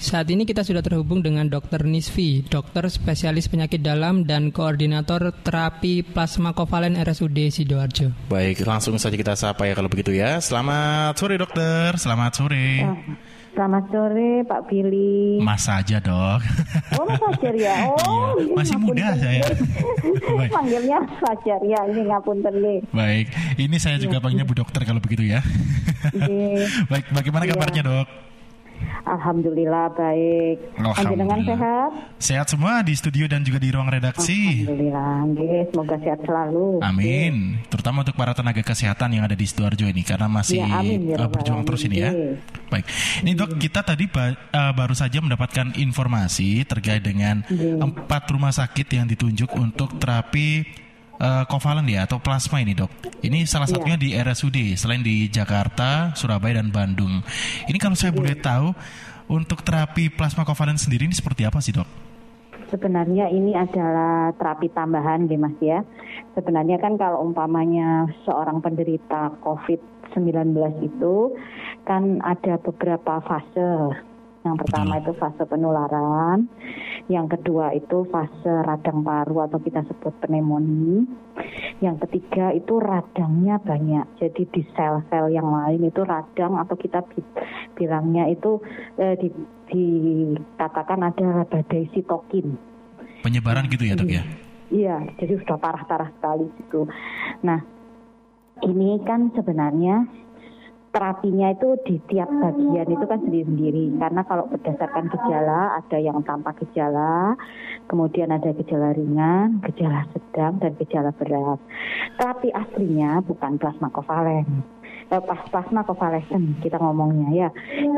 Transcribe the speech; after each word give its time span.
Saat 0.00 0.32
ini 0.32 0.48
kita 0.48 0.64
sudah 0.64 0.80
terhubung 0.80 1.20
dengan 1.20 1.44
Dr. 1.44 1.84
Nisvi, 1.84 2.40
dokter 2.48 2.88
spesialis 2.88 3.52
penyakit 3.52 3.84
dalam 3.84 4.24
dan 4.24 4.48
koordinator 4.48 5.28
terapi 5.44 6.00
plasma 6.00 6.56
kovalen 6.56 6.96
RSUD 6.96 7.52
Sidoarjo. 7.52 8.08
Baik, 8.32 8.64
langsung 8.64 8.96
saja 8.96 9.12
kita 9.12 9.36
sapa 9.36 9.68
ya 9.68 9.76
kalau 9.76 9.92
begitu 9.92 10.16
ya. 10.16 10.40
Selamat 10.40 11.20
sore 11.20 11.36
dokter, 11.36 12.00
selamat 12.00 12.32
sore. 12.32 12.80
Ah, 12.80 12.96
selamat 13.52 13.84
sore 13.92 14.30
Pak 14.48 14.60
Billy. 14.72 15.36
Mas 15.44 15.68
saja 15.68 16.00
dok. 16.00 16.48
Oh 16.96 17.04
Mas 17.04 17.20
Fajar 17.20 17.54
ya. 17.60 17.76
Oh 18.08 18.40
iya, 18.40 18.56
masih 18.56 18.80
muda 18.80 19.12
saya. 19.20 19.44
Panggilnya 20.56 20.98
Fajar 21.20 21.60
ya. 21.60 21.80
Ini 21.92 22.08
ngapunten 22.08 22.54
nih. 22.56 22.78
Baik, 22.88 23.26
ini 23.60 23.76
saya 23.76 24.00
juga 24.00 24.16
panggilnya 24.16 24.48
Bu 24.48 24.56
Dokter 24.56 24.80
kalau 24.88 25.04
begitu 25.04 25.28
ya. 25.28 25.44
Baik, 26.90 27.04
bagaimana 27.12 27.44
iya. 27.44 27.52
kabarnya 27.52 27.84
dok? 27.84 28.29
Alhamdulillah 29.10 29.90
baik. 29.98 30.56
Alhamdulillah. 30.78 31.42
sehat? 31.42 31.90
Sehat 32.22 32.46
semua 32.46 32.78
di 32.86 32.94
studio 32.94 33.26
dan 33.26 33.42
juga 33.42 33.58
di 33.58 33.74
ruang 33.74 33.90
redaksi. 33.90 34.64
Alhamdulillah. 34.70 35.66
Semoga 35.74 35.96
sehat 35.98 36.20
selalu. 36.22 36.78
Amin. 36.78 37.58
Terutama 37.66 38.06
untuk 38.06 38.14
para 38.14 38.30
tenaga 38.32 38.62
kesehatan 38.62 39.18
yang 39.18 39.26
ada 39.26 39.34
di 39.34 39.42
Sidoarjo 39.42 39.90
ini 39.90 40.06
karena 40.06 40.30
masih 40.30 40.62
ya, 40.62 40.78
amin, 40.78 41.10
ya, 41.10 41.16
uh, 41.18 41.26
berjuang 41.26 41.66
terus 41.66 41.82
ini 41.90 41.96
ya. 41.98 42.10
Baik. 42.70 42.86
Ini 43.26 43.30
dok 43.34 43.58
kita 43.58 43.82
tadi 43.82 44.06
ba 44.06 44.30
uh, 44.30 44.72
baru 44.72 44.94
saja 44.94 45.18
mendapatkan 45.18 45.74
informasi 45.74 46.62
terkait 46.62 47.02
dengan 47.02 47.42
empat 47.50 48.30
rumah 48.30 48.54
sakit 48.54 48.86
yang 48.94 49.10
ditunjuk 49.10 49.50
untuk 49.58 49.98
terapi 49.98 50.62
uh, 51.20 51.44
kovalen 51.46 51.86
ya 51.86 52.08
atau 52.08 52.18
plasma 52.18 52.64
ini 52.64 52.72
dok. 52.72 52.90
Ini 53.20 53.44
salah 53.44 53.68
iya. 53.68 53.76
satunya 53.76 53.96
di 54.00 54.08
RSUD 54.16 54.74
selain 54.74 55.04
di 55.04 55.28
Jakarta, 55.28 56.16
Surabaya 56.16 56.58
dan 56.58 56.72
Bandung. 56.72 57.20
Ini 57.68 57.76
kalau 57.76 57.94
saya 57.94 58.10
boleh 58.10 58.34
tahu 58.40 58.72
untuk 59.30 59.62
terapi 59.62 60.10
plasma 60.10 60.42
kovalen 60.42 60.80
sendiri 60.80 61.06
ini 61.06 61.14
seperti 61.14 61.46
apa 61.46 61.60
sih 61.60 61.76
dok? 61.76 61.86
Sebenarnya 62.70 63.26
ini 63.30 63.50
adalah 63.54 64.30
terapi 64.38 64.70
tambahan 64.70 65.26
deh 65.26 65.38
mas 65.38 65.58
ya. 65.58 65.82
Sebenarnya 66.38 66.78
kan 66.78 66.94
kalau 66.94 67.26
umpamanya 67.26 68.06
seorang 68.22 68.62
penderita 68.62 69.34
COVID-19 69.42 70.54
itu 70.86 71.34
kan 71.82 72.22
ada 72.22 72.62
beberapa 72.62 73.18
fase 73.26 73.98
yang 74.40 74.56
pertama 74.56 74.96
Betul. 74.96 75.02
itu 75.04 75.12
fase 75.20 75.42
penularan, 75.44 76.48
yang 77.08 77.30
kedua 77.30 77.72
itu 77.72 78.04
fase 78.10 78.52
radang 78.66 79.00
paru 79.00 79.46
atau 79.46 79.62
kita 79.62 79.86
sebut 79.88 80.12
pneumonia. 80.20 81.06
Yang 81.80 81.96
ketiga 82.06 82.52
itu 82.52 82.76
radangnya 82.76 83.56
banyak. 83.62 84.06
Jadi 84.20 84.42
di 84.52 84.62
sel-sel 84.76 85.32
yang 85.32 85.48
lain 85.48 85.88
itu 85.88 86.04
radang 86.04 86.60
atau 86.60 86.76
kita 86.76 87.00
bilangnya 87.78 88.28
itu 88.28 88.60
eh, 89.00 89.16
di, 89.16 89.32
dikatakan 89.70 91.00
ada 91.08 91.48
badai 91.48 91.88
sitokin. 91.96 92.58
Penyebaran 93.24 93.70
gitu 93.72 93.84
ya 93.88 93.94
dok 93.96 94.10
ya? 94.10 94.22
Iya, 94.70 94.96
jadi 95.18 95.34
sudah 95.42 95.58
parah-parah 95.58 96.14
sekali 96.14 96.46
gitu. 96.62 96.86
Nah, 97.42 97.58
ini 98.62 99.02
kan 99.02 99.34
sebenarnya 99.34 100.06
terapinya 100.90 101.54
itu 101.54 101.78
di 101.86 101.96
tiap 102.10 102.26
bagian 102.26 102.88
itu 102.90 103.04
kan 103.06 103.18
sendiri-sendiri. 103.22 103.94
Karena 103.98 104.22
kalau 104.26 104.50
berdasarkan 104.50 105.06
gejala 105.10 105.78
ada 105.78 105.98
yang 105.98 106.18
tanpa 106.26 106.54
gejala 106.58 107.38
kemudian 107.86 108.30
ada 108.30 108.50
gejala 108.54 108.94
ringan 108.94 109.62
gejala 109.70 110.06
sedang 110.14 110.58
dan 110.58 110.74
gejala 110.78 111.10
berat. 111.14 111.58
Terapi 112.18 112.50
aslinya 112.50 113.22
bukan 113.22 113.58
plasma 113.58 113.88
kovalen. 113.94 114.46
Eh, 115.10 115.18
pas 115.18 115.42
plasma 115.50 115.82
kovalesen 115.82 116.62
kita 116.62 116.78
ngomongnya 116.78 117.28
ya. 117.34 117.48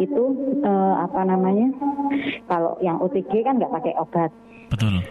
Itu 0.00 0.32
eh, 0.64 0.94
apa 0.96 1.28
namanya? 1.28 1.68
Kalau 2.48 2.80
yang 2.80 3.00
OTG 3.00 3.44
kan 3.44 3.60
nggak 3.60 3.72
pakai 3.72 3.92
obat. 4.00 4.32
Betul. 4.72 5.04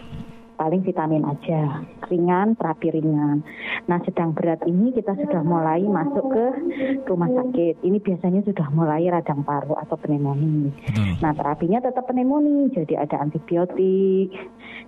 Paling 0.58 0.82
vitamin 0.86 1.26
aja, 1.26 1.82
ringan, 2.06 2.54
terapi 2.54 2.94
ringan. 2.94 3.42
Nah, 3.90 3.98
sedang 4.06 4.30
berat 4.30 4.62
ini 4.64 4.94
kita 4.94 5.14
sudah 5.18 5.42
mulai 5.42 5.82
masuk 5.82 6.30
ke 6.30 6.44
rumah 7.10 7.28
sakit. 7.28 7.82
Ini 7.82 7.98
biasanya 7.98 8.40
sudah 8.46 8.68
mulai 8.70 9.10
radang 9.10 9.42
paru 9.42 9.74
atau 9.74 9.98
pneumonia. 9.98 10.70
Nah, 11.18 11.32
terapinya 11.34 11.82
tetap 11.82 12.06
pneumonia, 12.06 12.70
jadi 12.70 13.02
ada 13.02 13.22
antibiotik, 13.22 14.30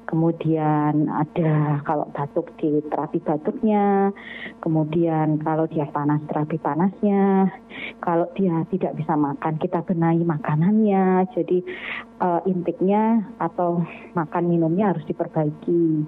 kemudian 0.06 1.10
ada 1.10 1.82
kalau 1.82 2.06
batuk 2.14 2.54
di 2.60 2.78
terapi 2.86 3.18
batuknya, 3.18 4.14
kemudian 4.62 5.42
kalau 5.42 5.66
dia 5.66 5.90
panas 5.90 6.22
terapi 6.30 6.56
panasnya, 6.60 7.50
kalau 7.98 8.30
dia 8.38 8.62
tidak 8.70 8.94
bisa 8.94 9.18
makan 9.18 9.58
kita 9.58 9.82
benahi 9.82 10.22
makanannya, 10.22 11.26
jadi 11.34 11.58
uh, 12.20 12.40
intiknya 12.46 13.26
atau 13.42 13.82
makan 14.14 14.44
minumnya 14.46 14.94
harus 14.94 15.04
diperbaiki. 15.08 16.06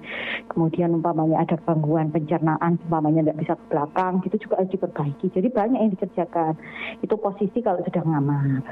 Kemudian 0.52 0.94
umpamanya 0.94 1.42
ada 1.42 1.56
gangguan 1.64 2.12
pencernaan, 2.14 2.75
umpamanya 2.84 3.24
tidak 3.24 3.38
bisa 3.40 3.54
ke 3.56 3.64
belakang, 3.72 4.12
gitu 4.24 4.36
juga 4.48 4.54
harus 4.60 4.72
diperbaiki. 4.72 5.26
Jadi 5.32 5.48
banyak 5.48 5.80
yang 5.80 5.92
dikerjakan. 5.96 6.52
Itu 7.00 7.14
posisi 7.16 7.58
kalau 7.64 7.80
sudah 7.80 8.02
ngamar. 8.04 8.62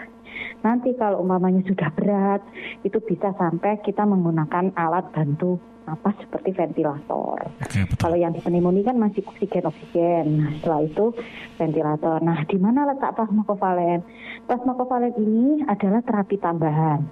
Nanti 0.62 0.92
kalau 0.96 1.22
umpamanya 1.22 1.62
sudah 1.64 1.88
berat, 1.94 2.42
itu 2.82 2.98
bisa 3.04 3.32
sampai 3.36 3.80
kita 3.80 4.04
menggunakan 4.04 4.74
alat 4.76 5.08
bantu 5.12 5.60
apa 5.84 6.16
seperti 6.16 6.56
ventilator. 6.56 7.36
Oke, 7.60 7.84
Kalau 8.00 8.16
yang 8.16 8.32
di 8.32 8.40
pneumonia 8.40 8.88
kan 8.88 8.96
masih 8.96 9.20
oksigen 9.28 9.68
oksigen. 9.68 10.40
Nah, 10.40 10.50
setelah 10.56 10.80
itu 10.80 11.12
ventilator. 11.60 12.18
Nah, 12.24 12.40
di 12.48 12.56
mana 12.56 12.88
letak 12.88 13.12
plasma 13.12 13.44
kovalen? 13.44 14.00
Plasma 14.48 14.72
kovalen 14.80 15.12
ini 15.20 15.60
adalah 15.68 16.00
terapi 16.00 16.40
tambahan. 16.40 17.04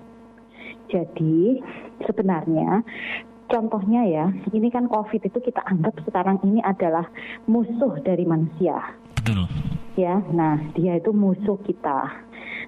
Jadi 0.89 1.61
sebenarnya 2.05 2.85
contohnya 3.53 4.03
ya, 4.09 4.27
ini 4.57 4.73
kan 4.73 4.89
COVID 4.89 5.29
itu 5.29 5.39
kita 5.45 5.61
anggap 5.69 6.01
sekarang 6.09 6.41
ini 6.49 6.65
adalah 6.65 7.05
musuh 7.45 8.01
dari 8.01 8.25
manusia. 8.25 8.81
Betul. 9.21 9.45
Ya, 10.01 10.25
nah 10.33 10.57
dia 10.73 10.97
itu 10.97 11.13
musuh 11.13 11.61
kita. 11.61 12.09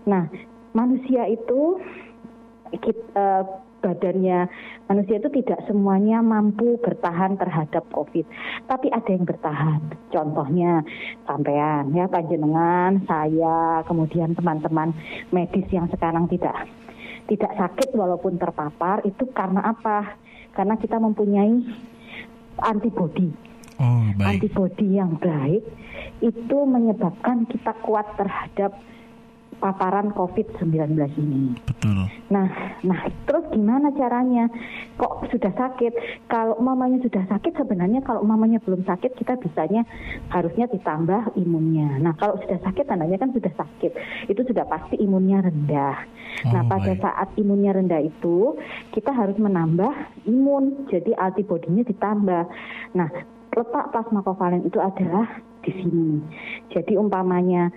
Nah, 0.04 0.28
manusia 0.76 1.24
itu 1.32 1.80
kita, 2.76 3.00
uh, 3.16 3.40
eh, 3.40 3.44
badannya 3.84 4.48
manusia 4.88 5.20
itu 5.20 5.28
tidak 5.28 5.60
semuanya 5.68 6.24
mampu 6.24 6.80
bertahan 6.80 7.36
terhadap 7.36 7.84
COVID, 7.92 8.24
tapi 8.64 8.88
ada 8.88 9.10
yang 9.12 9.28
bertahan. 9.28 9.80
Contohnya 10.08 10.80
sampean 11.28 11.92
ya 11.92 12.08
panjenengan, 12.08 13.04
saya, 13.04 13.84
kemudian 13.84 14.32
teman-teman 14.32 14.96
medis 15.28 15.68
yang 15.68 15.88
sekarang 15.92 16.28
tidak 16.32 16.64
tidak 17.28 17.52
sakit 17.56 17.92
walaupun 17.96 18.36
terpapar 18.36 19.04
itu 19.04 19.28
karena 19.32 19.64
apa? 19.64 20.16
Karena 20.54 20.78
kita 20.78 20.96
mempunyai 20.98 21.60
antibodi. 22.62 23.30
Oh, 23.82 24.06
baik. 24.14 24.38
Antibodi 24.38 24.96
yang 24.96 25.18
baik 25.18 25.66
itu 26.22 26.58
menyebabkan 26.62 27.44
kita 27.50 27.74
kuat 27.82 28.06
terhadap 28.14 28.78
paparan 29.58 30.10
COVID-19 30.12 30.94
ini. 31.18 31.54
Betul. 31.66 32.06
Nah, 32.30 32.48
nah 32.82 33.00
terus 33.24 33.44
gimana 33.50 33.90
caranya? 33.94 34.50
Kok 34.98 35.30
sudah 35.30 35.52
sakit? 35.54 36.24
Kalau 36.30 36.58
mamanya 36.58 37.02
sudah 37.02 37.24
sakit 37.28 37.54
sebenarnya 37.56 38.02
kalau 38.02 38.22
mamanya 38.26 38.58
belum 38.62 38.82
sakit 38.84 39.14
kita 39.18 39.38
bisanya 39.38 39.86
harusnya 40.30 40.70
ditambah 40.70 41.38
imunnya. 41.38 41.98
Nah, 42.02 42.14
kalau 42.18 42.38
sudah 42.42 42.58
sakit 42.62 42.84
tandanya 42.86 43.18
kan 43.18 43.30
sudah 43.30 43.52
sakit. 43.54 43.92
Itu 44.30 44.42
sudah 44.46 44.66
pasti 44.66 44.98
imunnya 44.98 45.42
rendah. 45.44 45.96
Oh, 46.48 46.52
nah, 46.52 46.62
pada 46.66 46.92
baik. 46.94 47.02
saat 47.02 47.28
imunnya 47.38 47.74
rendah 47.74 48.02
itu 48.02 48.58
kita 48.90 49.10
harus 49.14 49.38
menambah 49.38 49.92
imun. 50.26 50.90
Jadi 50.90 51.14
antibodinya 51.14 51.86
ditambah. 51.86 52.44
Nah, 52.94 53.08
letak 53.54 53.94
plasma 53.94 54.20
kovalen 54.26 54.66
itu 54.66 54.82
adalah 54.82 55.30
di 55.64 55.72
sini. 55.72 56.20
Jadi 56.74 56.98
umpamanya 56.98 57.72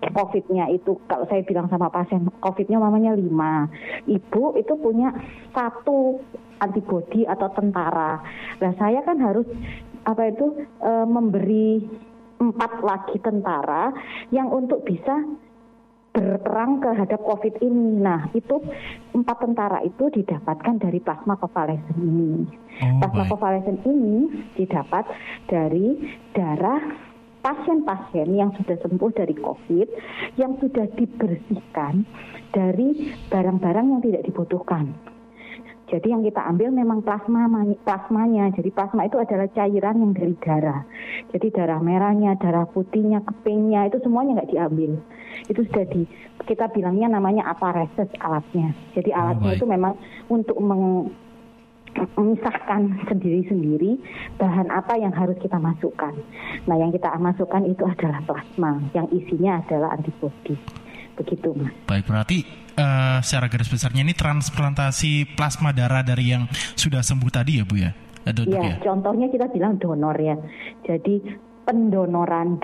COVID-nya 0.00 0.70
itu 0.72 1.00
kalau 1.08 1.24
saya 1.28 1.42
bilang 1.44 1.68
sama 1.72 1.88
pasien 1.88 2.28
COVID-nya 2.40 2.78
mamanya 2.80 3.16
lima, 3.16 3.68
ibu 4.06 4.56
itu 4.56 4.72
punya 4.76 5.12
satu 5.52 6.20
antibodi 6.60 7.28
atau 7.28 7.48
tentara. 7.52 8.20
Nah 8.60 8.72
saya 8.80 9.04
kan 9.04 9.20
harus 9.20 9.44
apa 10.06 10.30
itu 10.30 10.64
e, 10.80 10.92
memberi 11.04 11.82
empat 12.36 12.84
lagi 12.84 13.16
tentara 13.18 13.90
yang 14.30 14.52
untuk 14.52 14.84
bisa 14.84 15.24
berperang 16.16 16.80
terhadap 16.80 17.20
COVID 17.20 17.60
ini. 17.60 18.00
Nah, 18.00 18.32
itu 18.32 18.56
empat 19.12 19.36
tentara 19.36 19.84
itu 19.84 20.08
didapatkan 20.08 20.80
dari 20.80 20.96
plasma 21.04 21.36
konvalesen 21.36 21.96
ini. 22.00 22.48
Oh, 22.80 22.96
plasma 23.12 23.28
konvalesen 23.28 23.84
ini 23.84 24.48
didapat 24.56 25.04
dari 25.44 26.00
darah 26.32 26.80
pasien-pasien 27.46 28.26
yang 28.34 28.50
sudah 28.58 28.74
sembuh 28.82 29.10
dari 29.14 29.38
COVID 29.38 29.88
yang 30.34 30.58
sudah 30.58 30.90
dibersihkan 30.98 32.02
dari 32.50 33.14
barang-barang 33.30 33.86
yang 33.86 34.02
tidak 34.02 34.26
dibutuhkan. 34.26 34.90
Jadi 35.86 36.10
yang 36.10 36.26
kita 36.26 36.42
ambil 36.42 36.74
memang 36.74 36.98
plasma 37.06 37.46
plasmanya. 37.86 38.50
Jadi 38.50 38.74
plasma 38.74 39.06
itu 39.06 39.22
adalah 39.22 39.46
cairan 39.54 40.02
yang 40.02 40.12
dari 40.18 40.34
darah. 40.42 40.82
Jadi 41.30 41.46
darah 41.54 41.78
merahnya, 41.78 42.34
darah 42.42 42.66
putihnya, 42.66 43.22
kepingnya 43.22 43.86
itu 43.86 44.02
semuanya 44.02 44.42
nggak 44.42 44.50
diambil. 44.50 44.98
itu 45.52 45.68
sudah 45.68 45.84
di 45.92 46.08
kita 46.48 46.66
bilangnya 46.72 47.12
namanya 47.12 47.46
apareses 47.46 48.08
alatnya. 48.18 48.74
Jadi 48.98 49.14
oh, 49.14 49.18
alatnya 49.20 49.50
oh, 49.52 49.56
itu 49.58 49.66
memang 49.68 49.94
untuk 50.26 50.58
meng, 50.58 51.12
memisahkan 52.16 52.80
sendiri-sendiri 53.08 53.98
bahan 54.36 54.68
apa 54.72 54.96
yang 55.00 55.12
harus 55.12 55.36
kita 55.40 55.56
masukkan. 55.56 56.12
Nah, 56.68 56.76
yang 56.76 56.92
kita 56.92 57.12
masukkan 57.16 57.64
itu 57.64 57.82
adalah 57.84 58.20
plasma, 58.24 58.80
yang 58.92 59.08
isinya 59.12 59.60
adalah 59.64 59.96
antibodi. 59.96 60.56
Begitu, 61.16 61.48
Mas. 61.56 61.72
Baik, 61.88 62.04
berarti 62.04 62.44
uh, 62.76 63.18
secara 63.24 63.48
garis 63.48 63.72
besarnya 63.72 64.04
ini 64.04 64.12
transplantasi 64.12 65.32
plasma 65.32 65.72
darah 65.72 66.04
dari 66.04 66.36
yang 66.36 66.44
sudah 66.76 67.00
sembuh 67.00 67.30
tadi 67.32 67.60
ya, 67.60 67.64
Bu 67.64 67.76
ya? 67.80 67.92
Iya, 68.26 68.58
ya, 68.58 68.74
contohnya 68.82 69.30
kita 69.30 69.46
bilang 69.54 69.78
donor 69.78 70.18
ya. 70.18 70.34
Jadi 70.82 71.22
pendonoran 71.66 72.62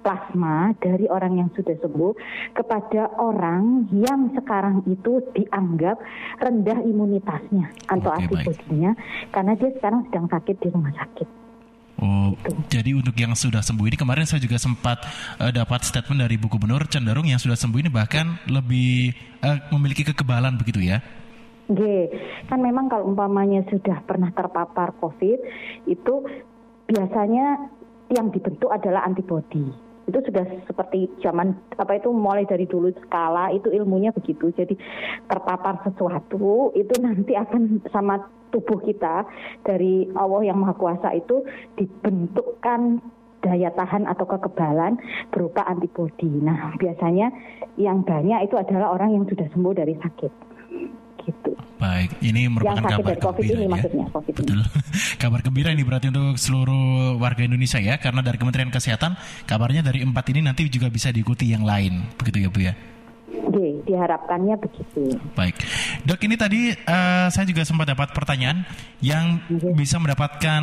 plasma 0.00 0.70
dari 0.78 1.10
orang 1.10 1.42
yang 1.42 1.50
sudah 1.58 1.74
sembuh 1.82 2.12
kepada 2.54 3.18
orang 3.18 3.90
yang 3.90 4.30
sekarang 4.38 4.86
itu 4.86 5.18
dianggap 5.34 5.98
rendah 6.38 6.78
imunitasnya 6.86 7.74
atau 7.90 8.10
okay, 8.14 8.22
antibodinya 8.22 8.94
karena 9.34 9.52
dia 9.58 9.70
sekarang 9.74 10.06
sedang 10.08 10.26
sakit 10.30 10.56
di 10.62 10.68
rumah 10.70 10.94
sakit. 10.94 11.28
Oh, 11.96 12.36
gitu. 12.44 12.52
jadi 12.68 12.90
untuk 12.92 13.16
yang 13.16 13.32
sudah 13.32 13.64
sembuh 13.64 13.88
ini 13.88 13.96
kemarin 13.96 14.28
saya 14.28 14.36
juga 14.36 14.60
sempat 14.60 15.00
uh, 15.40 15.48
dapat 15.48 15.80
statement 15.80 16.28
dari 16.28 16.36
Bu 16.36 16.52
Gubernur 16.52 16.84
cenderung 16.92 17.24
yang 17.24 17.40
sudah 17.40 17.56
sembuh 17.56 17.80
ini 17.80 17.88
bahkan 17.88 18.36
lebih 18.52 19.16
uh, 19.40 19.72
memiliki 19.72 20.04
kekebalan 20.04 20.60
begitu 20.60 20.84
ya? 20.84 21.00
G, 21.66 21.80
kan 22.46 22.62
memang 22.62 22.86
kalau 22.86 23.10
umpamanya 23.10 23.64
sudah 23.66 24.04
pernah 24.06 24.30
terpapar 24.30 24.94
COVID 25.02 25.38
itu 25.90 26.14
biasanya 26.86 27.74
yang 28.12 28.30
dibentuk 28.30 28.70
adalah 28.70 29.02
antibodi. 29.06 29.66
Itu 30.06 30.22
sudah 30.22 30.46
seperti 30.70 31.10
zaman 31.18 31.58
apa 31.74 31.98
itu 31.98 32.14
mulai 32.14 32.46
dari 32.46 32.62
dulu 32.62 32.94
skala 33.02 33.50
itu 33.50 33.74
ilmunya 33.74 34.14
begitu. 34.14 34.54
Jadi 34.54 34.78
terpapar 35.26 35.82
sesuatu 35.82 36.70
itu 36.78 36.94
nanti 37.02 37.34
akan 37.34 37.82
sama 37.90 38.22
tubuh 38.54 38.78
kita 38.86 39.26
dari 39.66 40.06
Allah 40.14 40.46
yang 40.46 40.62
Maha 40.62 40.78
Kuasa 40.78 41.10
itu 41.10 41.42
dibentukkan 41.74 43.02
daya 43.42 43.74
tahan 43.74 44.06
atau 44.06 44.26
kekebalan 44.30 44.98
berupa 45.34 45.66
antibodi. 45.66 46.30
Nah, 46.38 46.78
biasanya 46.78 47.34
yang 47.74 48.06
banyak 48.06 48.46
itu 48.46 48.54
adalah 48.54 48.94
orang 48.94 49.18
yang 49.18 49.24
sudah 49.26 49.50
sembuh 49.50 49.74
dari 49.74 49.94
sakit 49.98 50.46
gitu. 51.26 51.50
Baik, 51.76 52.10
ini 52.24 52.48
merupakan 52.48 52.80
yang 52.80 52.88
kabar 52.88 53.12
dari 53.12 53.20
COVID 53.20 53.44
gembira 53.44 53.58
ini 53.60 53.66
ya. 53.66 53.72
maksudnya, 53.74 54.06
COVID 54.08 54.34
Betul. 54.38 54.60
Ini. 54.64 54.66
kabar 55.22 55.40
gembira 55.44 55.68
ini 55.76 55.82
berarti 55.84 56.06
untuk 56.08 56.40
seluruh 56.40 57.20
warga 57.20 57.42
Indonesia 57.44 57.78
ya, 57.82 58.00
karena 58.00 58.24
dari 58.24 58.36
Kementerian 58.40 58.72
Kesehatan 58.72 59.12
kabarnya 59.44 59.84
dari 59.84 60.00
empat 60.00 60.24
ini 60.32 60.40
nanti 60.40 60.64
juga 60.72 60.88
bisa 60.88 61.12
diikuti 61.12 61.52
yang 61.52 61.68
lain, 61.68 62.16
begitu 62.16 62.46
ya 62.46 62.48
Bu 62.48 62.60
ya? 62.64 62.74
Oke, 63.26 63.82
diharapkannya 63.84 64.54
begitu. 64.56 65.20
Baik, 65.36 65.58
dok 66.06 66.20
ini 66.24 66.34
tadi 66.38 66.60
uh, 66.72 67.28
saya 67.28 67.44
juga 67.44 67.66
sempat 67.66 67.92
dapat 67.92 68.14
pertanyaan 68.14 68.64
yang 69.02 69.42
okay. 69.50 69.74
bisa 69.76 70.00
mendapatkan 70.00 70.62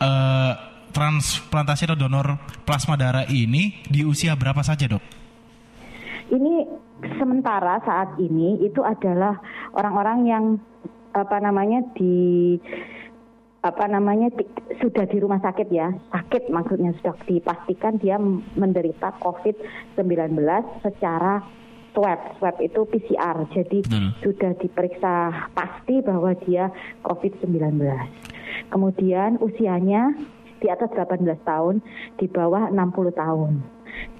uh, 0.00 0.52
transplantasi 0.90 1.86
atau 1.86 1.98
donor 1.98 2.40
plasma 2.64 2.96
darah 2.96 3.28
ini 3.28 3.84
di 3.86 4.02
usia 4.02 4.34
berapa 4.34 4.64
saja 4.64 4.88
dok? 4.88 5.17
Ini 6.28 6.54
sementara 7.16 7.80
saat 7.84 8.20
ini 8.20 8.60
itu 8.60 8.84
adalah 8.84 9.40
orang-orang 9.72 10.18
yang 10.28 10.44
apa 11.16 11.40
namanya 11.40 11.80
di 11.96 12.56
apa 13.58 13.90
namanya 13.90 14.30
di, 14.36 14.44
sudah 14.78 15.08
di 15.08 15.18
rumah 15.18 15.40
sakit 15.40 15.68
ya. 15.72 15.90
Sakit 16.12 16.52
maksudnya 16.52 16.94
sudah 17.00 17.16
dipastikan 17.26 17.98
dia 17.98 18.20
menderita 18.54 19.16
COVID-19 19.24 20.36
secara 20.84 21.42
swab. 21.96 22.38
Swab 22.38 22.56
itu 22.60 22.86
PCR 22.86 23.48
jadi 23.50 23.78
hmm. 23.82 24.10
sudah 24.22 24.52
diperiksa 24.60 25.14
pasti 25.56 26.04
bahwa 26.04 26.36
dia 26.44 26.70
COVID-19 27.02 27.82
kemudian 28.70 29.40
usianya 29.40 30.12
di 30.58 30.66
atas 30.66 30.90
18 30.90 31.22
tahun 31.46 31.80
di 32.18 32.26
bawah 32.26 32.70
60 32.70 33.14
tahun. 33.14 33.52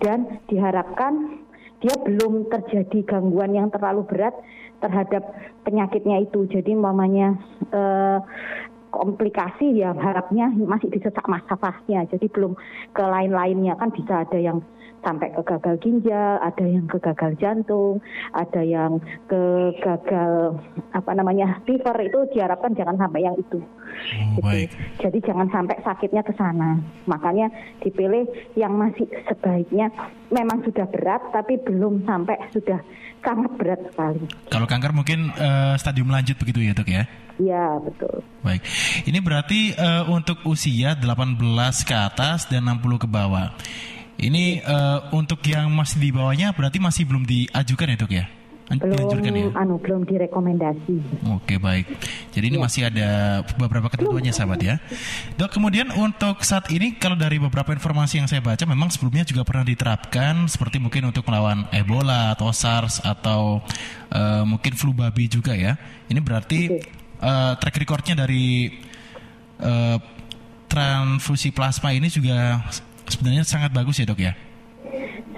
Dan 0.02 0.42
diharapkan 0.50 1.42
dia 1.78 1.94
belum 1.94 2.50
terjadi 2.50 3.06
gangguan 3.06 3.54
yang 3.54 3.70
terlalu 3.70 4.02
berat 4.06 4.34
terhadap 4.82 5.22
penyakitnya 5.62 6.22
itu. 6.22 6.46
Jadi 6.50 6.74
mamanya 6.74 7.38
eh, 7.70 8.18
komplikasi 8.90 9.80
ya 9.80 9.92
harapnya 9.94 10.50
masih 10.52 10.88
di 10.90 11.00
sesak 11.00 11.24
nafasnya. 11.28 12.08
Jadi 12.08 12.26
belum 12.32 12.56
ke 12.92 13.04
lain-lainnya 13.04 13.76
kan 13.76 13.92
bisa 13.92 14.24
ada 14.24 14.38
yang 14.38 14.60
sampai 15.02 15.30
ke 15.30 15.42
gagal 15.46 15.78
ginjal, 15.78 16.42
ada 16.42 16.64
yang 16.66 16.84
ke 16.90 16.98
gagal 16.98 17.32
jantung, 17.38 18.02
ada 18.34 18.62
yang 18.62 18.98
ke 19.30 19.72
gagal 19.78 20.58
apa 20.90 21.10
namanya 21.14 21.62
liver 21.70 21.96
itu 22.02 22.18
diharapkan 22.34 22.74
jangan 22.74 22.98
sampai 22.98 23.22
yang 23.22 23.36
itu. 23.38 23.62
Oh, 23.62 24.36
gitu. 24.36 24.40
baik. 24.44 24.70
Jadi 25.00 25.18
jangan 25.24 25.48
sampai 25.50 25.76
sakitnya 25.82 26.22
ke 26.22 26.34
sana. 26.36 26.78
Makanya 27.06 27.50
dipilih 27.82 28.28
yang 28.54 28.76
masih 28.76 29.08
sebaiknya 29.26 29.90
memang 30.28 30.62
sudah 30.66 30.86
berat 30.90 31.22
tapi 31.32 31.56
belum 31.62 32.04
sampai 32.04 32.36
sudah 32.52 32.78
sangat 33.22 33.52
berat 33.58 33.80
sekali. 33.90 34.24
Kalau 34.48 34.66
kanker 34.66 34.92
mungkin 34.94 35.30
uh, 35.34 35.74
stadium 35.76 36.08
lanjut 36.10 36.36
begitu 36.38 36.64
ya 36.64 36.72
dok 36.72 36.88
ya? 36.88 37.04
Iya 37.38 37.66
betul. 37.82 38.18
Baik, 38.42 38.62
ini 39.06 39.18
berarti 39.22 39.60
uh, 39.78 40.10
untuk 40.10 40.42
usia 40.50 40.98
18 40.98 41.38
ke 41.86 41.94
atas 41.94 42.50
dan 42.50 42.66
60 42.66 43.04
ke 43.04 43.08
bawah. 43.08 43.54
Ini 44.18 44.66
uh, 44.66 45.14
untuk 45.14 45.38
yang 45.46 45.70
masih 45.70 46.02
di 46.02 46.10
bawahnya 46.10 46.50
berarti 46.50 46.82
masih 46.82 47.06
belum 47.06 47.22
diajukan 47.22 47.94
ya 47.94 47.96
dok 47.98 48.12
ya? 48.12 48.26
Belum 48.76 49.24
ya? 49.24 49.48
anu 49.56 49.80
belum 49.80 50.04
direkomendasi. 50.04 51.24
Oke 51.32 51.56
baik. 51.56 51.88
Jadi 52.36 52.44
ini 52.52 52.58
ya. 52.60 52.62
masih 52.68 52.82
ada 52.92 53.08
beberapa 53.56 53.88
ketentuannya 53.88 54.28
sahabat 54.28 54.60
ya. 54.60 54.76
Dok 55.40 55.56
kemudian 55.56 55.88
untuk 55.96 56.44
saat 56.44 56.68
ini 56.68 57.00
kalau 57.00 57.16
dari 57.16 57.40
beberapa 57.40 57.72
informasi 57.72 58.20
yang 58.20 58.28
saya 58.28 58.44
baca 58.44 58.60
memang 58.68 58.92
sebelumnya 58.92 59.24
juga 59.24 59.48
pernah 59.48 59.64
diterapkan 59.64 60.44
seperti 60.44 60.76
mungkin 60.76 61.08
untuk 61.08 61.24
melawan 61.24 61.64
Ebola 61.72 62.36
atau 62.36 62.52
SARS 62.52 63.00
atau 63.00 63.64
uh, 64.12 64.44
mungkin 64.44 64.76
flu 64.76 64.92
babi 64.92 65.32
juga 65.32 65.56
ya. 65.56 65.80
Ini 66.12 66.20
berarti 66.20 66.68
uh, 67.24 67.56
track 67.56 67.76
recordnya 67.80 68.20
dari 68.20 68.68
uh, 69.64 69.96
transfusi 70.68 71.56
plasma 71.56 71.96
ini 71.96 72.12
juga 72.12 72.68
sebenarnya 73.08 73.48
sangat 73.48 73.72
bagus 73.72 73.96
ya 73.96 74.04
dok 74.04 74.20
ya? 74.20 74.36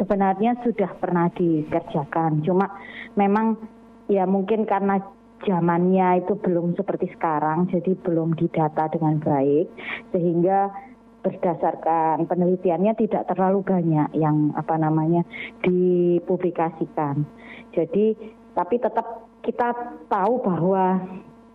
Sebenarnya 0.01 0.57
sudah 0.65 0.97
pernah 0.97 1.29
dikerjakan, 1.37 2.41
cuma 2.41 2.73
memang 3.21 3.61
ya 4.09 4.25
mungkin 4.25 4.65
karena 4.65 4.97
zamannya 5.45 6.25
itu 6.25 6.41
belum 6.41 6.73
seperti 6.73 7.13
sekarang, 7.13 7.69
jadi 7.69 7.93
belum 8.01 8.33
didata 8.33 8.89
dengan 8.89 9.21
baik, 9.21 9.69
sehingga 10.17 10.73
berdasarkan 11.21 12.25
penelitiannya 12.25 12.97
tidak 12.97 13.29
terlalu 13.29 13.61
banyak 13.61 14.09
yang 14.17 14.57
apa 14.57 14.81
namanya 14.81 15.21
dipublikasikan. 15.61 17.29
Jadi 17.77 18.17
tapi 18.57 18.81
tetap 18.81 19.29
kita 19.45 19.73
tahu 20.09 20.41
bahwa 20.41 20.97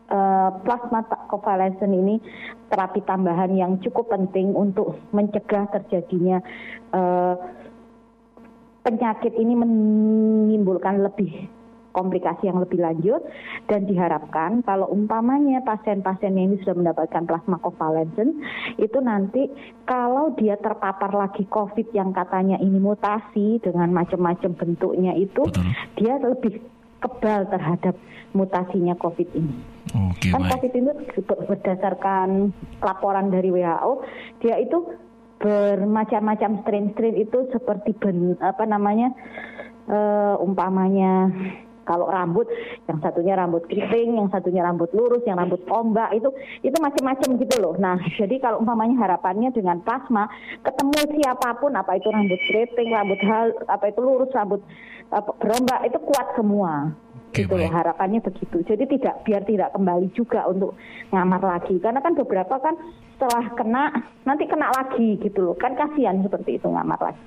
uh, 0.10 0.50
plasma 0.62 1.02
convalescent 1.30 1.94
ini 1.94 2.22
terapi 2.70 3.02
tambahan 3.06 3.54
yang 3.58 3.78
cukup 3.82 4.10
penting 4.14 4.54
untuk 4.54 4.98
mencegah 5.14 5.70
terjadinya 5.74 6.42
uh, 6.94 7.36
penyakit 8.86 9.34
ini 9.34 9.58
menimbulkan 9.58 11.02
lebih 11.02 11.50
komplikasi 11.96 12.52
yang 12.52 12.60
lebih 12.60 12.84
lanjut 12.84 13.24
dan 13.72 13.88
diharapkan 13.88 14.60
kalau 14.68 14.92
umpamanya 14.92 15.64
pasien-pasien 15.64 16.36
yang 16.36 16.52
ini 16.52 16.60
sudah 16.62 16.76
mendapatkan 16.76 17.24
plasma 17.24 17.56
convalescent 17.64 18.36
itu 18.76 19.00
nanti 19.00 19.48
kalau 19.88 20.36
dia 20.36 20.60
terpapar 20.60 21.16
lagi 21.16 21.48
COVID 21.48 21.96
yang 21.96 22.12
katanya 22.12 22.60
ini 22.60 22.84
mutasi 22.84 23.64
dengan 23.64 23.96
macam-macam 23.96 24.52
bentuknya 24.60 25.16
itu 25.16 25.48
Betul. 25.48 25.72
dia 25.96 26.20
lebih 26.20 26.54
kebal 27.00 27.48
terhadap 27.48 27.96
mutasinya 28.36 29.00
COVID 29.00 29.30
ini. 29.32 29.56
Oke, 29.96 30.28
kan 30.34 30.44
baik. 30.44 30.52
COVID 30.52 30.72
ini 30.76 30.92
berdasarkan 31.48 32.52
laporan 32.84 33.32
dari 33.32 33.48
WHO, 33.48 33.92
dia 34.44 34.60
itu 34.60 34.84
bermacam-macam 35.40 36.64
strain-strain 36.64 37.16
itu 37.20 37.52
seperti 37.52 37.92
ben, 38.00 38.40
apa 38.40 38.64
namanya 38.64 39.12
uh, 39.92 40.40
umpamanya 40.40 41.30
kalau 41.86 42.10
rambut 42.10 42.50
yang 42.90 42.98
satunya 42.98 43.38
rambut 43.38 43.62
keriting, 43.70 44.18
yang 44.18 44.28
satunya 44.34 44.66
rambut 44.66 44.90
lurus, 44.92 45.22
yang 45.30 45.38
rambut 45.38 45.62
ombak 45.70 46.10
itu 46.18 46.34
itu 46.66 46.74
macam-macam 46.82 47.30
gitu 47.38 47.56
loh. 47.62 47.78
Nah, 47.78 48.02
jadi 48.18 48.42
kalau 48.42 48.60
umpamanya 48.60 49.06
harapannya 49.06 49.54
dengan 49.54 49.80
plasma 49.86 50.26
ketemu 50.66 51.22
siapa 51.22 51.62
pun 51.62 51.78
apa 51.78 52.02
itu 52.02 52.10
rambut 52.10 52.42
keriting, 52.50 52.90
rambut 52.90 53.22
hal, 53.22 53.54
apa 53.70 53.94
itu 53.94 54.00
lurus, 54.02 54.34
rambut 54.34 54.66
apa, 55.14 55.30
berombak 55.38 55.86
itu 55.86 55.98
kuat 56.02 56.28
semua. 56.34 56.90
Okay, 57.36 57.46
gitu 57.46 57.60
loh 57.60 57.68
harapannya 57.68 58.24
begitu. 58.24 58.64
Jadi 58.64 58.84
tidak 58.98 59.28
biar 59.28 59.44
tidak 59.44 59.70
kembali 59.76 60.08
juga 60.16 60.48
untuk 60.48 60.74
ngamar 61.12 61.44
lagi 61.44 61.76
karena 61.84 62.00
kan 62.00 62.16
beberapa 62.16 62.56
kan 62.64 62.80
setelah 63.16 63.48
kena 63.56 63.84
nanti 64.28 64.44
kena 64.46 64.68
lagi 64.76 65.16
gitu 65.24 65.52
loh. 65.52 65.56
Kan 65.56 65.80
kasihan 65.80 66.20
seperti 66.20 66.60
itu 66.60 66.68
ngamar 66.68 67.00
lagi. 67.00 67.24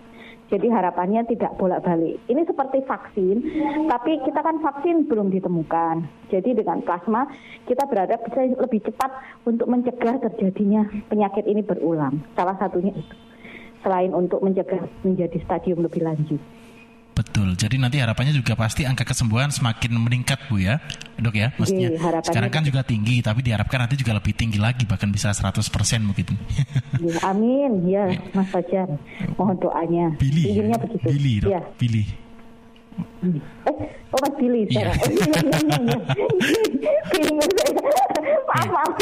Jadi 0.48 0.64
harapannya 0.72 1.28
tidak 1.28 1.60
bolak-balik. 1.60 2.16
Ini 2.24 2.48
seperti 2.48 2.80
vaksin, 2.88 3.36
tapi 3.84 4.16
kita 4.24 4.40
kan 4.40 4.56
vaksin 4.64 5.04
belum 5.04 5.28
ditemukan. 5.28 6.08
Jadi 6.32 6.56
dengan 6.56 6.80
plasma 6.80 7.28
kita 7.68 7.84
berharap 7.84 8.24
bisa 8.24 8.56
lebih 8.56 8.80
cepat 8.80 9.12
untuk 9.44 9.68
mencegah 9.68 10.16
terjadinya 10.24 10.88
penyakit 11.12 11.44
ini 11.44 11.60
berulang. 11.60 12.24
Salah 12.32 12.56
satunya 12.56 12.96
itu. 12.96 13.16
Selain 13.84 14.10
untuk 14.16 14.40
mencegah 14.40 14.88
menjadi 15.04 15.36
stadium 15.44 15.84
lebih 15.84 16.00
lanjut. 16.00 16.40
Betul. 17.18 17.58
Jadi 17.58 17.82
nanti 17.82 17.98
harapannya 17.98 18.30
juga 18.30 18.54
pasti 18.54 18.86
angka 18.86 19.02
kesembuhan 19.02 19.50
semakin 19.50 19.90
meningkat 19.98 20.38
Bu 20.46 20.62
ya. 20.62 20.78
Dok 21.18 21.34
ya, 21.34 21.50
maksudnya 21.58 21.90
Jadi, 21.98 22.30
sekarang 22.30 22.50
kan 22.54 22.62
juga 22.62 22.86
tinggi 22.86 23.18
tapi 23.18 23.42
diharapkan 23.42 23.82
nanti 23.82 23.98
juga 23.98 24.14
lebih 24.14 24.38
tinggi 24.38 24.62
lagi 24.62 24.86
bahkan 24.86 25.10
bisa 25.10 25.34
100% 25.34 25.66
mungkin. 26.06 26.38
Ya, 27.02 27.18
amin. 27.26 27.82
Ya, 27.90 28.06
Mas 28.30 28.46
Fajar. 28.54 28.86
Mohon 29.34 29.56
doanya. 29.58 30.06
Billy. 30.14 30.46
Inginnya 30.46 30.78
begitu. 30.78 31.10
Billy, 31.10 31.34
Dok. 31.42 31.50
Ya. 31.50 31.60
Billy. 31.74 32.04
Eh, 33.22 33.74
oh 34.14 34.18
Mas 34.22 34.34
Billy 34.38 34.62
iya. 34.70 34.90
Iya, 34.90 35.42
iya, 37.18 37.30
iya, 37.34 37.46
Maaf, 38.48 38.68
maaf. 38.72 38.92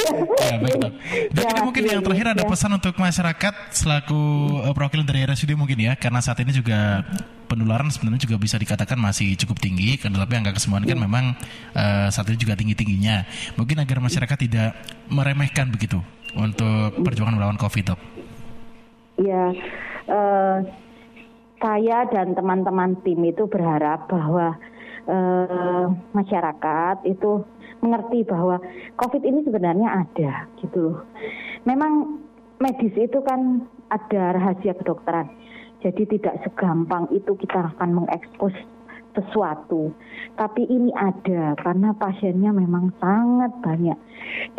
Ya, 0.42 0.56
baik, 0.58 0.80
Dan 1.30 1.44
ya, 1.46 1.62
mungkin 1.62 1.82
yang 1.87 2.02
terakhir 2.02 2.26
ada 2.35 2.42
ya. 2.42 2.49
pesan 2.50 2.70
untuk 2.75 2.94
masyarakat 2.99 3.54
selaku 3.70 4.20
uh, 4.66 4.75
perwakilan 4.75 5.06
dari 5.06 5.23
RSUD 5.23 5.54
mungkin 5.54 5.78
ya, 5.78 5.92
karena 5.94 6.18
saat 6.18 6.42
ini 6.42 6.50
juga 6.50 7.06
penularan 7.47 7.88
sebenarnya 7.88 8.26
juga 8.26 8.37
bisa 8.37 8.59
dikatakan 8.59 8.99
masih 8.99 9.38
cukup 9.38 9.62
tinggi, 9.62 9.97
kan 9.97 10.12
tapi 10.12 10.35
angka 10.37 10.55
kesembuhan 10.59 10.85
kan 10.85 10.99
memang 10.99 11.25
uh, 11.73 12.11
saat 12.11 12.26
ini 12.31 12.38
juga 12.38 12.59
tinggi 12.59 12.75
tingginya. 12.75 13.23
Mungkin 13.55 13.79
agar 13.81 14.03
masyarakat 14.03 14.38
tidak 14.47 14.71
meremehkan 15.09 15.71
begitu 15.71 16.03
untuk 16.35 17.00
perjuangan 17.00 17.38
melawan 17.38 17.57
COVID, 17.57 17.85
dok. 17.95 18.00
Ya, 19.17 19.55
uh, 20.12 20.59
saya 21.57 22.05
dan 22.12 22.37
teman-teman 22.37 23.00
tim 23.00 23.25
itu 23.25 23.49
berharap 23.49 24.12
bahwa 24.12 24.61
uh, 25.09 25.87
masyarakat 26.12 27.09
itu 27.09 27.47
mengerti 27.81 28.25
bahwa 28.29 28.61
COVID 29.00 29.23
ini 29.25 29.41
sebenarnya 29.45 30.05
ada 30.05 30.50
gitu 30.61 30.79
loh. 30.93 30.99
Memang 31.65 32.21
medis 32.61 32.93
itu 32.97 33.19
kan 33.25 33.65
ada 33.88 34.37
rahasia 34.37 34.75
kedokteran. 34.76 35.29
Jadi 35.85 36.18
tidak 36.18 36.40
segampang 36.42 37.09
itu 37.12 37.37
kita 37.37 37.76
akan 37.76 38.02
mengekspos 38.02 38.54
sesuatu. 39.16 39.97
Tapi 40.37 40.68
ini 40.68 40.92
ada 40.92 41.56
karena 41.56 41.97
pasiennya 41.97 42.52
memang 42.52 42.92
sangat 43.00 43.52
banyak 43.64 43.99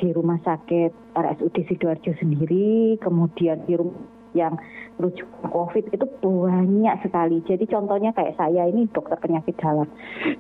di 0.01 0.09
rumah 0.09 0.41
sakit 0.41 1.13
RSUD 1.13 1.55
Sidoarjo 1.69 2.17
sendiri, 2.17 2.97
kemudian 2.97 3.62
di 3.69 3.77
rumah 3.77 4.01
yang 4.36 4.57
rujukan 4.97 5.50
COVID 5.50 5.93
itu 5.93 6.05
banyak 6.21 6.95
sekali. 7.05 7.41
Jadi 7.45 7.65
contohnya 7.69 8.13
kayak 8.13 8.38
saya 8.38 8.65
ini 8.69 8.89
dokter 8.89 9.17
penyakit 9.17 9.57
dalam. 9.57 9.89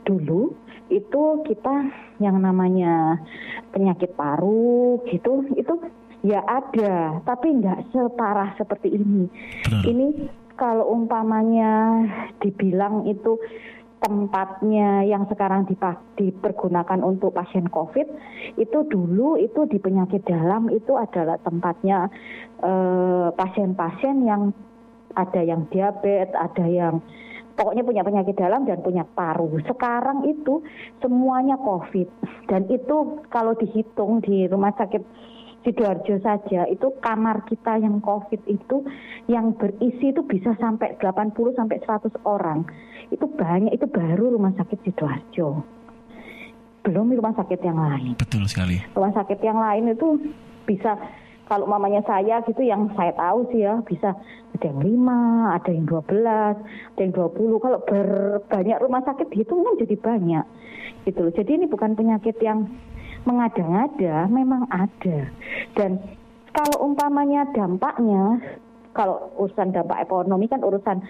Dulu 0.05 0.53
itu 0.93 1.23
kita 1.45 1.75
yang 2.21 2.41
namanya 2.41 3.21
penyakit 3.73 4.13
paru 4.17 5.01
gitu 5.09 5.45
itu 5.57 5.73
ya 6.25 6.41
ada, 6.45 7.21
tapi 7.23 7.61
nggak 7.61 7.93
separah 7.93 8.57
seperti 8.57 8.97
ini. 8.97 9.29
Ini 9.85 10.07
kalau 10.57 10.89
umpamanya 10.89 12.03
dibilang 12.41 13.05
itu 13.05 13.37
tempatnya 13.97 15.01
yang 15.09 15.25
sekarang 15.25 15.65
dipergunakan 16.17 17.01
untuk 17.01 17.33
pasien 17.33 17.65
COVID 17.65 18.07
itu 18.61 18.79
dulu 18.85 19.41
itu 19.41 19.65
di 19.65 19.81
penyakit 19.81 20.21
dalam 20.21 20.69
itu 20.69 20.93
adalah 20.93 21.41
tempatnya 21.41 22.05
eh, 22.61 23.27
pasien-pasien 23.33 24.21
eh, 24.21 24.27
yang 24.29 24.41
ada 25.17 25.41
yang 25.41 25.65
diabetes, 25.73 26.29
ada 26.37 26.65
yang 26.69 27.01
pokoknya 27.57 27.81
punya 27.81 28.05
penyakit 28.05 28.37
dalam 28.37 28.69
dan 28.69 28.85
punya 28.85 29.01
paru. 29.01 29.57
Sekarang 29.65 30.29
itu 30.29 30.61
semuanya 31.01 31.57
COVID 31.57 32.07
dan 32.53 32.69
itu 32.69 33.25
kalau 33.33 33.57
dihitung 33.57 34.21
di 34.21 34.45
rumah 34.45 34.77
sakit 34.77 35.01
Sidoarjo 35.67 36.15
saja 36.23 36.63
itu 36.71 36.95
kamar 37.03 37.43
kita 37.43 37.75
yang 37.83 37.99
COVID 37.99 38.39
itu 38.47 38.87
yang 39.27 39.51
berisi 39.51 40.15
itu 40.15 40.23
bisa 40.23 40.55
sampai 40.63 40.95
80 40.95 41.35
sampai 41.59 41.83
100 41.83 42.23
orang. 42.23 42.63
Itu 43.11 43.27
banyak 43.27 43.75
itu 43.75 43.83
baru 43.83 44.31
rumah 44.31 44.55
sakit 44.55 44.79
sidoarjo. 44.87 45.59
Belum 46.87 47.11
rumah 47.11 47.35
sakit 47.35 47.59
yang 47.67 47.83
lain. 47.83 48.15
Betul 48.15 48.47
sekali. 48.47 48.79
Rumah 48.95 49.11
sakit 49.11 49.43
yang 49.43 49.59
lain 49.59 49.91
itu 49.91 50.31
bisa 50.63 50.95
kalau 51.51 51.67
mamanya 51.67 51.99
saya 52.07 52.39
gitu 52.47 52.63
yang 52.63 52.87
saya 52.95 53.11
tahu 53.19 53.51
sih 53.51 53.67
ya 53.67 53.83
bisa 53.83 54.15
ada 54.55 54.65
yang 54.71 54.79
lima, 54.79 55.51
ada 55.51 55.67
yang 55.67 55.83
dua 55.83 55.99
belas, 55.99 56.55
ada 56.95 57.01
yang 57.03 57.11
dua 57.11 57.27
puluh. 57.27 57.59
Kalau 57.59 57.83
berbanyak 57.83 58.79
rumah 58.79 59.03
sakit 59.03 59.35
itu 59.35 59.51
kan 59.51 59.75
jadi 59.83 59.95
banyak. 59.99 60.45
Gitu 61.03 61.19
loh. 61.19 61.33
Jadi 61.35 61.59
ini 61.59 61.67
bukan 61.67 61.91
penyakit 61.91 62.39
yang 62.39 62.71
mengada-ngada, 63.27 64.31
memang 64.31 64.63
ada. 64.71 65.27
Dan 65.75 65.99
kalau 66.55 66.87
umpamanya 66.87 67.43
dampaknya 67.51 68.39
kalau 68.95 69.29
urusan 69.37 69.75
dampak 69.75 70.07
ekonomi 70.07 70.49
kan 70.49 70.63
urusan 70.63 71.03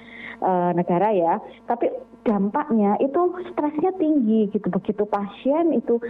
uh, 0.43 0.75
negara 0.75 1.13
ya, 1.13 1.39
tapi 1.69 1.87
dampaknya 2.27 2.99
itu 2.99 3.21
stresnya 3.53 3.95
tinggi 3.95 4.51
gitu. 4.51 4.67
Begitu 4.67 5.07
pasien 5.07 5.71
itu 5.71 6.01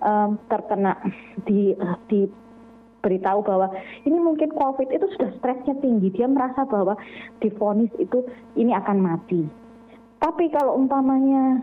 um, 0.00 0.40
terkena 0.48 0.96
di 1.44 1.76
di 2.08 2.24
beritahu 3.04 3.44
bahwa 3.44 3.70
ini 4.08 4.18
mungkin 4.18 4.50
COVID 4.56 4.88
itu 4.90 5.06
sudah 5.14 5.30
stresnya 5.38 5.76
tinggi, 5.78 6.10
dia 6.10 6.26
merasa 6.26 6.64
bahwa 6.64 6.96
difonis 7.38 7.92
itu 8.00 8.24
ini 8.56 8.72
akan 8.72 8.98
mati. 8.98 9.46
Tapi 10.16 10.48
kalau 10.48 10.74
umpamanya 10.80 11.60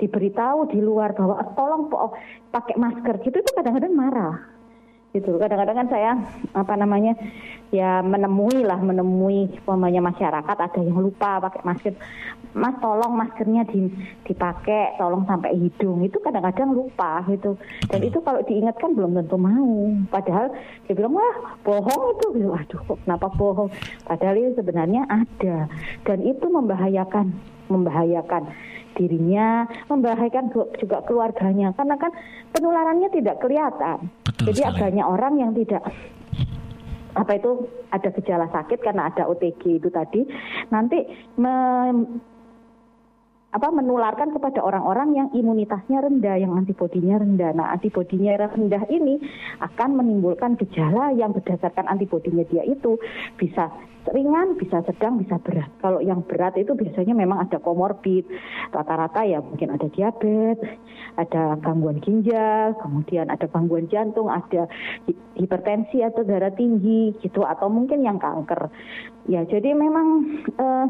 diberitahu 0.00 0.72
di 0.72 0.80
luar 0.80 1.12
bahwa 1.12 1.36
tolong 1.52 1.92
oh, 1.92 2.16
pakai 2.48 2.80
masker 2.80 3.20
gitu 3.20 3.36
itu 3.44 3.50
kadang-kadang 3.52 3.92
marah. 3.92 4.36
Gitu. 5.10 5.42
Kadang-kadang 5.42 5.74
kan 5.74 5.88
saya 5.90 6.10
apa 6.54 6.78
namanya 6.78 7.18
ya 7.74 7.98
menemui 7.98 8.62
lah 8.62 8.78
menemui 8.78 9.50
umpamanya 9.66 9.98
masyarakat 10.06 10.54
ada 10.54 10.80
yang 10.80 11.02
lupa 11.02 11.42
pakai 11.42 11.62
masker. 11.66 11.94
Mas 12.54 12.74
tolong 12.78 13.14
maskernya 13.14 13.66
dipakai 14.22 14.94
tolong 15.02 15.26
sampai 15.26 15.54
hidung. 15.58 16.06
Itu 16.06 16.22
kadang-kadang 16.22 16.70
lupa 16.70 17.26
gitu. 17.26 17.58
Dan 17.90 18.06
itu 18.06 18.22
kalau 18.22 18.38
diingatkan 18.46 18.94
belum 18.94 19.18
tentu 19.18 19.34
mau. 19.34 19.90
Padahal 20.14 20.54
dia 20.86 20.94
bilang 20.94 21.18
wah 21.18 21.58
bohong 21.66 22.02
itu. 22.14 22.26
Gitu. 22.38 22.48
Aduh 22.54 22.82
kenapa 23.02 23.26
bohong? 23.34 23.70
Padahal 24.06 24.38
itu 24.38 24.62
sebenarnya 24.62 25.10
ada. 25.10 25.66
Dan 26.06 26.22
itu 26.22 26.46
membahayakan 26.46 27.34
membahayakan 27.70 28.50
dirinya, 29.00 29.64
membahayakan 29.88 30.52
juga 30.76 31.00
keluarganya 31.08 31.72
karena 31.72 31.96
kan 31.96 32.12
penularannya 32.52 33.08
tidak 33.08 33.40
kelihatan. 33.40 34.12
Betul 34.28 34.52
Jadi 34.52 34.60
sekali. 34.60 34.80
banyak 34.84 35.06
orang 35.08 35.34
yang 35.40 35.52
tidak 35.56 35.80
apa 37.10 37.32
itu 37.42 37.66
ada 37.90 38.08
gejala 38.14 38.46
sakit 38.54 38.78
karena 38.86 39.10
ada 39.10 39.26
OTG 39.26 39.82
itu 39.82 39.90
tadi 39.90 40.22
nanti 40.70 41.02
me, 41.42 41.54
apa 43.50 43.68
menularkan 43.74 44.30
kepada 44.30 44.62
orang-orang 44.62 45.18
yang 45.18 45.28
imunitasnya 45.34 46.06
rendah, 46.06 46.38
yang 46.38 46.54
antibodinya 46.54 47.18
rendah. 47.18 47.50
Nah, 47.50 47.74
antibodinya 47.74 48.46
rendah 48.46 48.86
ini 48.86 49.18
akan 49.58 49.98
menimbulkan 49.98 50.54
gejala 50.54 51.10
yang 51.18 51.34
berdasarkan 51.34 51.90
antibodinya 51.90 52.46
dia 52.46 52.62
itu 52.62 52.94
bisa 53.34 53.74
ringan, 54.08 54.56
bisa 54.56 54.80
sedang, 54.86 55.20
bisa 55.20 55.36
berat. 55.42 55.68
Kalau 55.82 56.00
yang 56.00 56.24
berat 56.24 56.56
itu 56.56 56.72
biasanya 56.72 57.12
memang 57.12 57.44
ada 57.44 57.58
komorbid. 57.60 58.24
Rata-rata 58.72 59.26
ya 59.28 59.42
mungkin 59.44 59.76
ada 59.76 59.90
diabetes, 59.92 60.78
ada 61.20 61.58
gangguan 61.60 62.00
ginjal, 62.00 62.78
kemudian 62.80 63.28
ada 63.28 63.44
gangguan 63.50 63.90
jantung, 63.92 64.32
ada 64.32 64.70
hipertensi 65.36 66.00
atau 66.00 66.24
darah 66.24 66.54
tinggi 66.54 67.12
gitu 67.20 67.44
atau 67.44 67.68
mungkin 67.68 68.06
yang 68.06 68.16
kanker. 68.16 68.72
Ya, 69.28 69.44
jadi 69.44 69.76
memang 69.76 70.38
eh, 70.54 70.86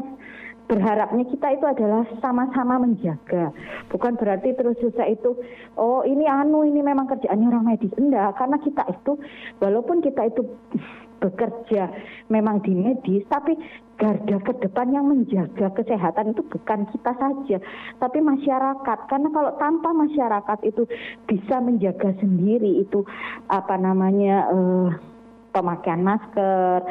berharapnya 0.67 1.25
kita 1.27 1.47
itu 1.57 1.65
adalah 1.67 2.03
sama-sama 2.19 2.79
menjaga. 2.81 3.51
Bukan 3.89 4.15
berarti 4.15 4.55
terus 4.55 4.77
susah 4.79 5.07
itu, 5.09 5.35
oh 5.75 6.01
ini 6.07 6.25
anu, 6.27 6.63
ini 6.63 6.79
memang 6.79 7.09
kerjaannya 7.09 7.47
orang 7.49 7.65
medis. 7.67 7.91
Enggak, 7.97 8.37
karena 8.39 8.57
kita 8.61 8.83
itu, 8.87 9.19
walaupun 9.59 9.99
kita 9.99 10.31
itu 10.31 10.41
bekerja 11.21 11.93
memang 12.33 12.65
di 12.65 12.73
medis, 12.73 13.21
tapi 13.29 13.53
garda 14.01 14.41
ke 14.41 14.57
depan 14.65 14.89
yang 14.89 15.05
menjaga 15.05 15.69
kesehatan 15.77 16.33
itu 16.33 16.41
bukan 16.49 16.89
kita 16.89 17.13
saja, 17.13 17.57
tapi 18.01 18.17
masyarakat. 18.17 18.99
Karena 19.05 19.29
kalau 19.29 19.53
tanpa 19.61 19.93
masyarakat 19.93 20.59
itu 20.65 20.89
bisa 21.29 21.61
menjaga 21.61 22.17
sendiri 22.17 22.81
itu 22.81 23.05
apa 23.53 23.77
namanya 23.77 24.49
uh, 24.49 24.89
pemakaian 25.53 26.01
masker, 26.01 26.81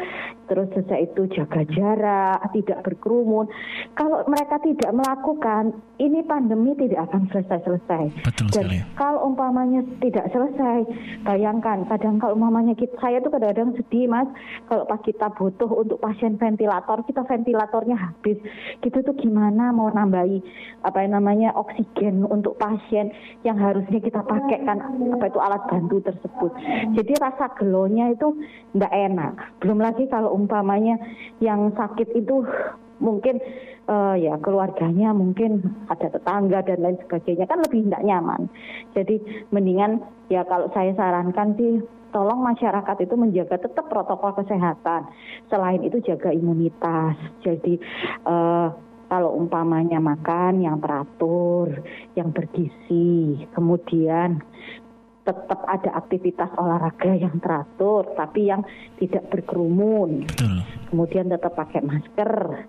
terus 0.50 0.66
sesuai 0.74 1.14
itu 1.14 1.30
jaga 1.30 1.62
jarak, 1.70 2.42
tidak 2.50 2.82
berkerumun. 2.82 3.46
Kalau 3.94 4.26
mereka 4.26 4.58
tidak 4.58 4.90
melakukan, 4.90 5.78
ini 6.02 6.26
pandemi 6.26 6.74
tidak 6.74 7.06
akan 7.06 7.30
selesai-selesai. 7.30 8.26
Betul 8.26 8.50
Dan 8.50 8.66
sekali. 8.66 8.78
kalau 8.98 9.30
umpamanya 9.30 9.86
tidak 10.02 10.26
selesai, 10.34 10.90
bayangkan 11.22 11.86
kadang 11.86 12.18
kalau 12.18 12.34
umpamanya 12.34 12.74
kita, 12.74 12.98
saya 12.98 13.22
tuh 13.22 13.30
kadang-kadang 13.30 13.78
sedih 13.78 14.10
mas, 14.10 14.26
kalau 14.66 14.82
pas 14.90 14.98
kita 15.06 15.30
butuh 15.38 15.70
untuk 15.70 16.02
pasien 16.02 16.34
ventilator, 16.34 17.06
kita 17.06 17.22
ventilatornya 17.22 17.94
habis, 17.94 18.42
gitu 18.82 18.98
tuh 19.06 19.14
gimana 19.14 19.70
mau 19.70 19.86
nambahi 19.94 20.42
apa 20.82 20.98
yang 21.06 21.14
namanya 21.14 21.54
oksigen 21.54 22.26
untuk 22.26 22.58
pasien 22.58 23.14
yang 23.46 23.54
harusnya 23.54 24.02
kita 24.02 24.24
pakai 24.26 24.66
kan 24.66 24.82
apa 25.14 25.24
itu 25.30 25.38
alat 25.38 25.62
bantu 25.70 26.02
tersebut. 26.02 26.50
Jadi 26.98 27.12
rasa 27.22 27.52
gelonya 27.54 28.10
itu 28.10 28.34
tidak 28.74 28.92
enak. 28.92 29.32
Belum 29.62 29.78
lagi 29.78 30.08
kalau 30.10 30.39
umpamanya 30.44 30.96
yang 31.44 31.72
sakit 31.76 32.16
itu 32.16 32.44
mungkin 33.00 33.40
uh, 33.88 34.14
ya 34.14 34.36
keluarganya 34.38 35.10
mungkin 35.16 35.64
ada 35.88 36.12
tetangga 36.12 36.62
dan 36.62 36.78
lain 36.84 36.98
sebagainya 37.04 37.48
kan 37.48 37.64
lebih 37.64 37.88
tidak 37.88 38.04
nyaman. 38.04 38.46
Jadi 38.92 39.46
mendingan 39.50 40.04
ya 40.28 40.44
kalau 40.44 40.68
saya 40.76 40.92
sarankan 40.94 41.56
sih 41.56 41.80
tolong 42.14 42.42
masyarakat 42.42 42.96
itu 43.02 43.14
menjaga 43.16 43.56
tetap 43.58 43.88
protokol 43.88 44.36
kesehatan. 44.36 45.08
Selain 45.48 45.80
itu 45.82 45.98
jaga 46.04 46.30
imunitas. 46.30 47.16
Jadi 47.42 47.80
uh, 48.28 48.70
kalau 49.10 49.34
umpamanya 49.34 49.98
makan 49.98 50.62
yang 50.62 50.78
teratur, 50.78 51.82
yang 52.14 52.30
bergizi, 52.30 53.42
kemudian 53.50 54.38
tetap 55.20 55.60
ada 55.68 55.90
aktivitas 56.00 56.48
olahraga 56.56 57.12
yang 57.12 57.36
teratur, 57.38 58.08
tapi 58.16 58.48
yang 58.48 58.64
tidak 58.96 59.28
berkerumun. 59.28 60.24
Betul. 60.26 60.64
Kemudian 60.88 61.28
tetap 61.28 61.52
pakai 61.54 61.84
masker. 61.84 62.64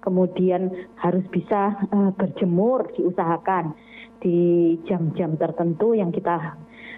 Kemudian 0.00 0.70
harus 1.02 1.26
bisa 1.34 1.74
uh, 1.90 2.14
berjemur, 2.14 2.86
diusahakan 2.94 3.74
di 4.22 4.74
jam-jam 4.86 5.34
tertentu 5.34 5.98
yang 5.98 6.14
kita 6.14 6.54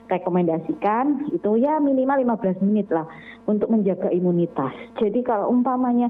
rekomendasikan 0.08 1.28
itu 1.32 1.60
ya 1.60 1.78
minimal 1.78 2.36
15 2.40 2.64
menit 2.64 2.88
lah 2.88 3.04
untuk 3.44 3.68
menjaga 3.68 4.08
imunitas. 4.12 4.72
Jadi 4.96 5.20
kalau 5.24 5.52
umpamanya 5.52 6.08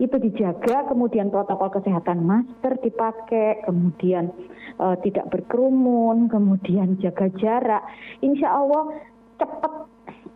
itu 0.00 0.16
dijaga, 0.16 0.88
kemudian 0.88 1.28
protokol 1.28 1.68
kesehatan 1.76 2.24
masker 2.24 2.80
dipakai, 2.80 3.60
kemudian 3.68 4.32
uh, 4.80 4.96
tidak 5.04 5.28
berkerumun, 5.28 6.32
kemudian 6.32 6.96
jaga 7.04 7.28
jarak. 7.36 7.84
Insya 8.24 8.48
Allah 8.48 8.96
cepat 9.36 9.72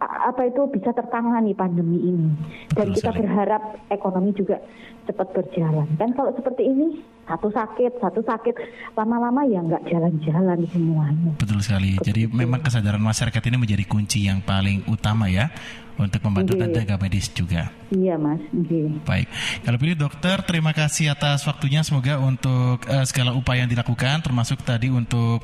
apa 0.01 0.51
itu 0.51 0.67
bisa 0.69 0.91
tertangani 0.91 1.55
pandemi 1.55 1.99
ini 2.03 2.31
dan 2.75 2.91
Betul 2.91 2.97
kita 2.99 3.11
sekali. 3.15 3.21
berharap 3.25 3.63
ekonomi 3.89 4.31
juga 4.35 4.59
cepat 5.05 5.29
berjalan. 5.37 5.89
Dan 6.01 6.17
kalau 6.17 6.33
seperti 6.33 6.65
ini 6.65 7.05
satu 7.25 7.49
sakit, 7.49 8.01
satu 8.01 8.21
sakit, 8.25 8.55
lama-lama 8.97 9.45
ya 9.49 9.61
nggak 9.65 9.85
jalan-jalan 9.89 10.59
semuanya. 10.69 11.33
Betul 11.41 11.61
sekali. 11.61 11.97
Jadi 12.01 12.29
memang 12.29 12.61
kesadaran 12.61 13.01
masyarakat 13.01 13.43
ini 13.49 13.57
menjadi 13.57 13.85
kunci 13.85 14.29
yang 14.29 14.45
paling 14.45 14.85
utama 14.89 15.29
ya 15.29 15.49
untuk 15.95 16.21
membantu 16.27 16.59
tenaga 16.59 16.99
medis 16.99 17.31
juga. 17.31 17.71
Iya 17.95 18.19
mas. 18.19 18.43
Iya. 18.51 18.99
Baik, 19.07 19.29
kalau 19.63 19.79
pilih 19.79 19.97
dokter, 19.97 20.37
terima 20.43 20.73
kasih 20.75 21.15
atas 21.15 21.47
waktunya. 21.47 21.87
Semoga 21.87 22.19
untuk 22.19 22.83
uh, 22.89 23.05
segala 23.07 23.33
upaya 23.33 23.65
yang 23.65 23.71
dilakukan, 23.71 24.21
termasuk 24.25 24.61
tadi 24.67 24.91
untuk 24.91 25.41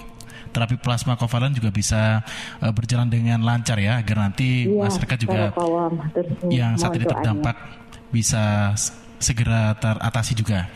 terapi 0.51 0.77
plasma 0.81 1.15
kovalen 1.15 1.55
juga 1.55 1.71
bisa 1.71 2.23
uh, 2.61 2.73
berjalan 2.73 3.09
dengan 3.09 3.43
lancar 3.43 3.79
ya, 3.79 4.01
agar 4.01 4.31
nanti 4.31 4.67
iya, 4.67 4.87
masyarakat 4.87 5.19
juga 5.21 5.41
yang 6.51 6.75
saat 6.77 6.97
ini 6.97 7.07
terdampak 7.07 7.57
bisa 8.11 8.75
segera 9.21 9.77
teratasi 9.79 10.33
juga. 10.35 10.67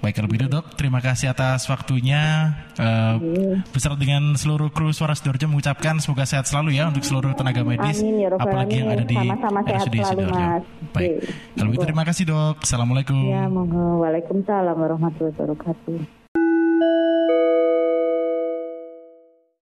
Baik 0.00 0.16
kalau 0.16 0.28
begitu 0.32 0.48
dok, 0.48 0.64
terima 0.80 1.04
kasih 1.04 1.28
atas 1.28 1.68
waktunya. 1.68 2.56
Uh, 2.80 3.20
beserta 3.68 4.00
dengan 4.00 4.32
seluruh 4.32 4.72
kru 4.72 4.88
suara 4.96 5.12
Sidoarjo 5.12 5.44
mengucapkan 5.52 6.00
semoga 6.00 6.24
sehat 6.24 6.48
selalu 6.48 6.80
ya 6.80 6.88
untuk 6.88 7.04
seluruh 7.04 7.36
tenaga 7.36 7.60
medis, 7.60 8.00
amin, 8.00 8.24
ya 8.24 8.28
apalagi 8.32 8.80
yang 8.80 8.88
ada 8.88 9.04
di 9.04 9.12
Sama-sama 9.12 9.60
RSUD 9.60 9.96
Sidoarjo. 10.00 10.44
Baik, 10.96 11.12
kalau 11.52 11.68
begitu 11.68 11.84
terima 11.84 12.04
kasih 12.08 12.24
dok. 12.32 12.56
Assalamualaikum. 12.64 13.16
Ya. 13.28 13.44
Waalaikumsalam 13.52 14.76
warahmatullahi 14.80 15.36
wabarakatuh. 15.36 16.19